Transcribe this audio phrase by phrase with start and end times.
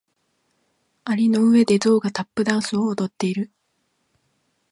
[1.05, 3.51] 蟻の上でゾウがタップダンスを踊っている。